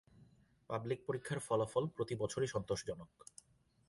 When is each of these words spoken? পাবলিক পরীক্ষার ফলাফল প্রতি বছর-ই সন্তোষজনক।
পাবলিক 0.69 0.99
পরীক্ষার 1.07 1.39
ফলাফল 1.39 1.83
প্রতি 1.87 2.15
বছর-ই 2.15 2.47
সন্তোষজনক। 2.47 3.09